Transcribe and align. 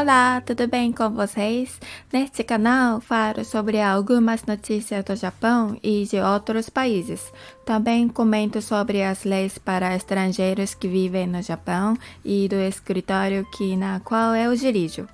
Olá, 0.00 0.40
tudo 0.40 0.66
bem 0.66 0.92
com 0.92 1.10
vocês? 1.10 1.78
Neste 2.10 2.42
canal 2.42 3.02
falo 3.02 3.44
sobre 3.44 3.82
algumas 3.82 4.46
notícias 4.46 5.04
do 5.04 5.14
Japão 5.14 5.76
e 5.82 6.06
de 6.06 6.18
outros 6.18 6.70
países. 6.70 7.30
Também 7.66 8.08
comento 8.08 8.62
sobre 8.62 9.02
as 9.02 9.24
leis 9.24 9.58
para 9.58 9.94
estrangeiros 9.94 10.72
que 10.72 10.88
vivem 10.88 11.26
no 11.26 11.42
Japão 11.42 11.98
e 12.24 12.48
do 12.48 12.54
escritório 12.54 13.46
que 13.50 13.76
na 13.76 14.00
qual 14.00 14.34
eu 14.34 14.56
dirijo. 14.56 15.06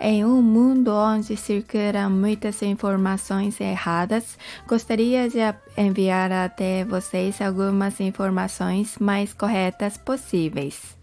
Em 0.00 0.24
um 0.24 0.40
mundo 0.40 0.92
onde 0.94 1.36
circulam 1.36 2.08
muitas 2.08 2.62
informações 2.62 3.60
erradas, 3.60 4.38
gostaria 4.66 5.28
de 5.28 5.40
enviar 5.76 6.32
até 6.32 6.86
vocês 6.86 7.38
algumas 7.38 8.00
informações 8.00 8.96
mais 8.98 9.34
corretas 9.34 9.98
possíveis. 9.98 11.01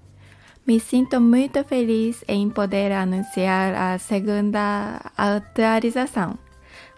Me 0.70 0.80
sinto 0.80 1.20
muito 1.20 1.64
feliz 1.64 2.24
em 2.28 2.48
poder 2.48 2.92
anunciar 2.92 3.74
a 3.74 3.98
segunda 3.98 5.02
atualização. 5.18 6.38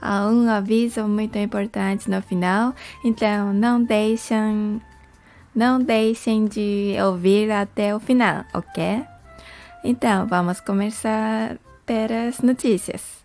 Há 0.01 0.27
um 0.27 0.49
aviso 0.49 1.07
muito 1.07 1.37
importante 1.37 2.11
no 2.11 2.21
final, 2.21 2.75
então 3.01 3.53
não 3.53 3.81
deixem, 3.81 4.81
não 5.55 5.79
deixem 5.79 6.47
de 6.47 6.97
ouvir 7.01 7.49
até 7.49 7.95
o 7.95 7.99
final, 8.01 8.43
ok? 8.53 9.05
Então 9.85 10.27
vamos 10.27 10.59
começar 10.59 11.57
pelas 11.85 12.41
notícias. 12.41 13.20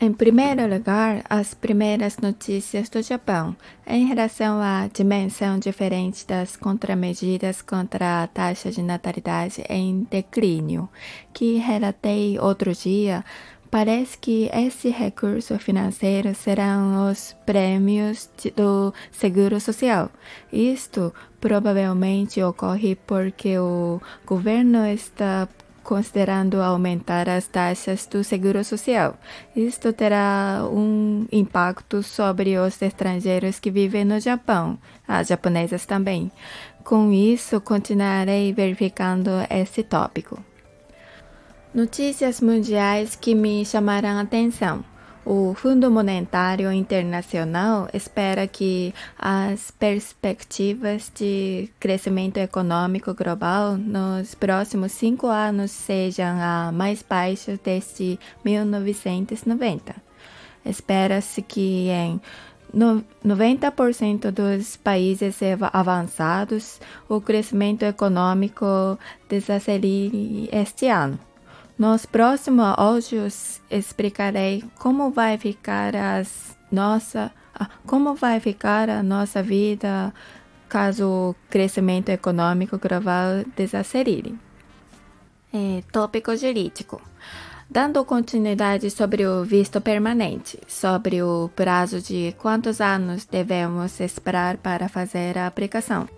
Em 0.00 0.12
primeiro 0.12 0.66
lugar, 0.66 1.22
as 1.30 1.54
primeiras 1.54 2.18
notícias 2.18 2.88
do 2.88 3.00
Japão 3.00 3.56
em 3.86 4.06
relação 4.06 4.60
à 4.60 4.88
dimensão 4.92 5.56
diferente 5.56 6.26
das 6.26 6.56
contramedidas 6.56 7.62
contra 7.62 8.24
a 8.24 8.26
taxa 8.26 8.72
de 8.72 8.82
natalidade 8.82 9.64
em 9.68 10.04
declínio, 10.10 10.88
que 11.32 11.58
relatei 11.58 12.38
outro 12.40 12.72
dia. 12.74 13.24
Parece 13.70 14.18
que 14.18 14.50
esse 14.52 14.88
recurso 14.88 15.58
financeiro 15.60 16.34
serão 16.34 17.08
os 17.08 17.34
prêmios 17.46 18.28
do 18.56 18.92
Seguro 19.12 19.60
Social. 19.60 20.10
Isto 20.52 21.14
provavelmente 21.40 22.42
ocorre 22.42 22.96
porque 22.96 23.58
o 23.58 24.00
governo 24.26 24.84
está 24.86 25.48
considerando 25.84 26.60
aumentar 26.60 27.28
as 27.28 27.46
taxas 27.46 28.06
do 28.06 28.24
seguro 28.24 28.64
social. 28.64 29.16
Isto 29.54 29.92
terá 29.92 30.62
um 30.72 31.26
impacto 31.30 32.02
sobre 32.02 32.58
os 32.58 32.80
estrangeiros 32.82 33.60
que 33.60 33.70
vivem 33.70 34.04
no 34.04 34.18
Japão, 34.18 34.78
as 35.06 35.28
japonesas 35.28 35.86
também. 35.86 36.32
Com 36.82 37.12
isso, 37.12 37.60
continuarei 37.60 38.52
verificando 38.52 39.30
esse 39.48 39.82
tópico. 39.82 40.42
Notícias 41.72 42.40
mundiais 42.40 43.16
que 43.16 43.34
me 43.34 43.64
chamarão 43.64 44.18
a 44.18 44.22
atenção. 44.22 44.84
O 45.26 45.54
Fundo 45.54 45.90
Monetário 45.90 46.70
Internacional 46.70 47.88
espera 47.94 48.46
que 48.46 48.92
as 49.18 49.70
perspectivas 49.70 51.10
de 51.14 51.70
crescimento 51.80 52.36
econômico 52.36 53.14
global 53.14 53.78
nos 53.78 54.34
próximos 54.34 54.92
cinco 54.92 55.26
anos 55.28 55.70
sejam 55.70 56.38
a 56.38 56.70
mais 56.70 57.02
baixas 57.02 57.58
desde 57.64 58.18
1990. 58.44 59.94
Espera-se 60.62 61.40
que 61.40 61.88
em 61.88 62.20
90% 63.24 64.30
dos 64.30 64.76
países 64.76 65.38
avançados 65.72 66.78
o 67.08 67.18
crescimento 67.18 67.84
econômico 67.84 68.98
desacelere 69.26 70.50
este 70.52 70.88
ano. 70.88 71.18
Nos 71.76 72.06
próximos 72.06 72.74
áudios 72.76 73.60
explicarei 73.68 74.64
como 74.78 75.10
vai 75.10 75.36
ficar 75.38 75.96
as 75.96 76.56
nossa, 76.70 77.32
como 77.86 78.14
vai 78.14 78.38
ficar 78.40 78.88
a 78.88 79.02
nossa 79.02 79.42
vida 79.42 80.12
caso 80.68 81.06
o 81.06 81.36
crescimento 81.48 82.08
econômico 82.08 82.78
global 82.78 83.44
desacelere. 83.56 84.36
É, 85.52 85.82
tópico 85.92 86.36
jurídico. 86.36 87.00
Dando 87.70 88.04
continuidade 88.04 88.90
sobre 88.90 89.24
o 89.26 89.44
visto 89.44 89.80
permanente, 89.80 90.58
sobre 90.66 91.22
o 91.22 91.48
prazo 91.54 92.00
de 92.00 92.34
quantos 92.38 92.80
anos 92.80 93.24
devemos 93.24 94.00
esperar 94.00 94.56
para 94.58 94.88
fazer 94.88 95.38
a 95.38 95.46
aplicação. 95.46 96.08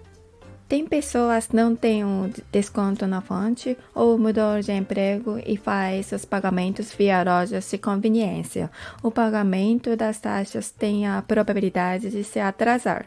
Tem 0.68 0.84
pessoas 0.84 1.46
que 1.46 1.54
não 1.54 1.76
têm 1.76 2.04
um 2.04 2.28
desconto 2.50 3.06
na 3.06 3.20
fonte 3.20 3.78
ou 3.94 4.18
mudou 4.18 4.60
de 4.60 4.72
emprego 4.72 5.40
e 5.46 5.56
faz 5.56 6.10
os 6.10 6.24
pagamentos 6.24 6.92
via 6.92 7.22
lojas 7.22 7.70
de 7.70 7.78
conveniência. 7.78 8.68
O 9.00 9.12
pagamento 9.12 9.94
das 9.96 10.18
taxas 10.18 10.72
tem 10.72 11.06
a 11.06 11.22
probabilidade 11.22 12.10
de 12.10 12.24
se 12.24 12.40
atrasar. 12.40 13.06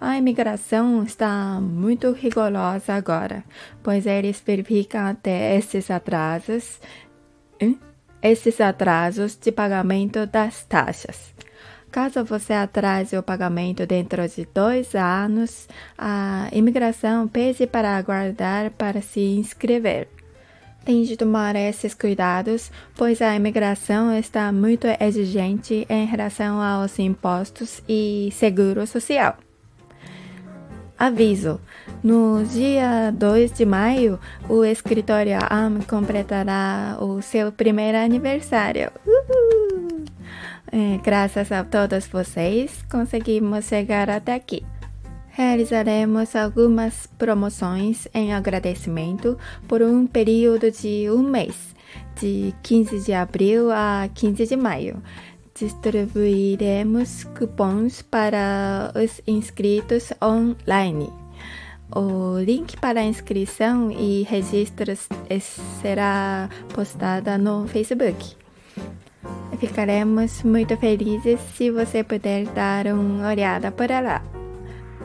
A 0.00 0.18
imigração 0.18 1.04
está 1.04 1.60
muito 1.60 2.10
rigorosa 2.10 2.94
agora, 2.94 3.44
pois 3.84 4.04
eles 4.04 4.42
verificam 4.44 5.06
até 5.06 5.56
esses 5.56 5.92
atrasos, 5.92 6.80
hein? 7.60 7.78
esses 8.20 8.60
atrasos 8.60 9.36
de 9.36 9.52
pagamento 9.52 10.26
das 10.26 10.64
taxas. 10.64 11.32
Caso 11.96 12.22
você 12.22 12.52
atrase 12.52 13.16
o 13.16 13.22
pagamento 13.22 13.86
dentro 13.86 14.28
de 14.28 14.46
dois 14.52 14.94
anos, 14.94 15.66
a 15.96 16.46
imigração 16.52 17.26
pede 17.26 17.66
para 17.66 17.96
aguardar 17.96 18.70
para 18.72 19.00
se 19.00 19.18
inscrever. 19.18 20.06
Tem 20.84 21.04
de 21.04 21.16
tomar 21.16 21.56
esses 21.56 21.94
cuidados, 21.94 22.70
pois 22.94 23.22
a 23.22 23.34
imigração 23.34 24.12
está 24.14 24.52
muito 24.52 24.86
exigente 25.00 25.86
em 25.88 26.04
relação 26.04 26.60
aos 26.60 26.98
impostos 26.98 27.82
e 27.88 28.28
seguro 28.30 28.86
social. 28.86 29.38
Aviso: 30.98 31.58
no 32.04 32.44
dia 32.44 33.10
2 33.10 33.52
de 33.52 33.64
maio, 33.64 34.20
o 34.50 34.62
escritório 34.66 35.38
AM 35.48 35.82
completará 35.86 36.98
o 37.00 37.22
seu 37.22 37.50
primeiro 37.50 37.96
aniversário. 37.96 38.92
Uhul! 39.06 39.65
É, 40.78 40.98
graças 40.98 41.50
a 41.50 41.64
todos 41.64 42.06
vocês, 42.06 42.84
conseguimos 42.90 43.64
chegar 43.64 44.10
até 44.10 44.34
aqui. 44.34 44.62
Realizaremos 45.30 46.36
algumas 46.36 47.06
promoções 47.16 48.06
em 48.12 48.34
agradecimento 48.34 49.38
por 49.66 49.80
um 49.80 50.06
período 50.06 50.70
de 50.70 51.10
um 51.10 51.22
mês, 51.22 51.74
de 52.20 52.54
15 52.62 53.06
de 53.06 53.14
abril 53.14 53.70
a 53.70 54.06
15 54.14 54.46
de 54.46 54.54
maio. 54.54 55.02
Distribuiremos 55.58 57.24
cupons 57.24 58.02
para 58.02 58.92
os 58.94 59.22
inscritos 59.26 60.12
online. 60.22 61.10
O 61.90 62.38
link 62.38 62.76
para 62.76 63.02
inscrição 63.02 63.90
e 63.90 64.24
registros 64.24 65.08
será 65.80 66.50
postado 66.74 67.38
no 67.38 67.66
Facebook. 67.66 68.36
Ficaremos 69.56 70.42
muito 70.42 70.76
felizes 70.76 71.40
se 71.56 71.70
você 71.70 72.04
puder 72.04 72.46
dar 72.46 72.86
uma 72.86 73.28
olhada 73.28 73.72
por 73.72 73.88
lá. 73.88 74.22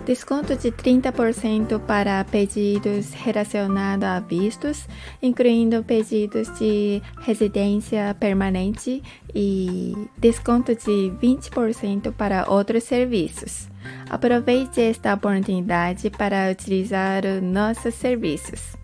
Desconto 0.06 0.56
de 0.56 0.72
30% 0.72 1.80
para 1.86 2.24
pedidos 2.26 3.14
relacionados 3.14 4.04
a 4.04 4.20
vistos, 4.20 4.88
incluindo 5.22 5.84
pedidos 5.84 6.48
de 6.58 7.02
residência 7.22 8.16
permanente 8.20 9.04
e 9.34 9.94
desconto 10.18 10.74
de 10.74 11.14
20% 11.22 12.12
para 12.14 12.50
outros 12.50 12.84
serviços. 12.84 13.70
Aproveite 14.10 14.82
esta 14.82 15.14
oportunidade 15.14 16.10
para 16.10 16.52
utilizar 16.52 17.24
os 17.26 17.42
nossos 17.42 17.94
serviços. 17.94 18.76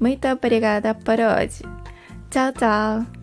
Muito 0.00 0.26
obrigada 0.26 0.92
por 0.92 1.18
hoje. 1.20 1.62
Tchau, 2.30 2.52
tchau! 2.52 3.22